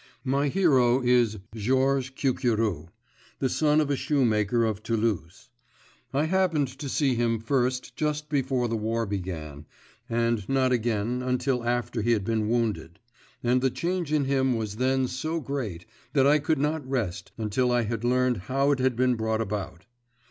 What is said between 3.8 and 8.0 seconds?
a shoe maker of Toulouse. I happened to see him first